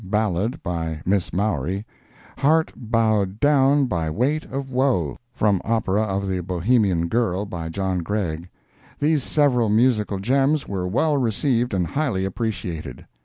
ballad, 0.03 0.59
by 0.63 0.99
Miss 1.05 1.31
Mowry; 1.31 1.85
"Heart 2.39 2.71
Bowed 2.75 3.39
Down 3.39 3.85
by 3.85 4.09
Weight 4.09 4.45
of 4.45 4.71
Woe," 4.71 5.15
from 5.31 5.61
opera 5.63 6.01
of 6.01 6.25
"The 6.27 6.39
Bohemian 6.41 7.07
Girl," 7.07 7.45
by 7.45 7.69
John 7.69 7.99
Gregg. 7.99 8.49
These 8.97 9.21
several 9.21 9.69
musical 9.69 10.17
gems 10.17 10.67
were 10.67 10.87
well 10.87 11.17
received 11.17 11.71
and 11.71 11.85
highly 11.85 12.25
appreciated. 12.25 13.05